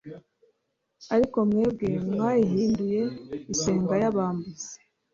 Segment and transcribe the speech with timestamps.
[1.15, 3.01] ariko mwebwe mwayihinduye
[3.53, 4.73] isenga y’abambuzi.”